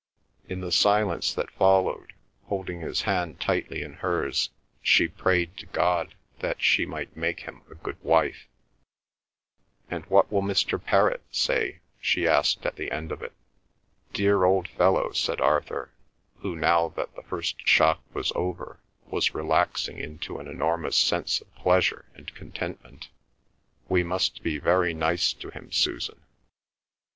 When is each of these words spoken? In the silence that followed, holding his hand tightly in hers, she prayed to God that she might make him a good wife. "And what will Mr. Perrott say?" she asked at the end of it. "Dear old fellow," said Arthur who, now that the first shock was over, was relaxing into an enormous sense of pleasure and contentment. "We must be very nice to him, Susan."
In 0.49 0.61
the 0.61 0.71
silence 0.71 1.31
that 1.35 1.51
followed, 1.51 2.13
holding 2.47 2.79
his 2.79 3.03
hand 3.03 3.39
tightly 3.39 3.83
in 3.83 3.93
hers, 3.93 4.49
she 4.81 5.07
prayed 5.07 5.55
to 5.57 5.67
God 5.67 6.15
that 6.39 6.59
she 6.59 6.87
might 6.87 7.15
make 7.15 7.41
him 7.41 7.61
a 7.69 7.75
good 7.75 8.01
wife. 8.03 8.47
"And 9.91 10.03
what 10.07 10.31
will 10.31 10.41
Mr. 10.41 10.83
Perrott 10.83 11.21
say?" 11.29 11.81
she 12.01 12.27
asked 12.27 12.65
at 12.65 12.77
the 12.77 12.89
end 12.89 13.11
of 13.11 13.21
it. 13.21 13.33
"Dear 14.11 14.43
old 14.43 14.67
fellow," 14.69 15.11
said 15.11 15.39
Arthur 15.39 15.91
who, 16.39 16.55
now 16.55 16.89
that 16.95 17.13
the 17.15 17.21
first 17.21 17.67
shock 17.67 18.01
was 18.11 18.31
over, 18.33 18.79
was 19.05 19.35
relaxing 19.35 19.99
into 19.99 20.39
an 20.39 20.47
enormous 20.47 20.97
sense 20.97 21.41
of 21.41 21.55
pleasure 21.55 22.05
and 22.15 22.33
contentment. 22.33 23.09
"We 23.87 24.03
must 24.03 24.41
be 24.41 24.57
very 24.57 24.95
nice 24.95 25.31
to 25.33 25.51
him, 25.51 25.71
Susan." 25.71 26.21